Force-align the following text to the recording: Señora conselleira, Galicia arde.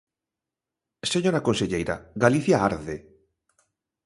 Señora 1.13 1.45
conselleira, 1.47 1.95
Galicia 2.23 2.57
arde. 2.69 2.95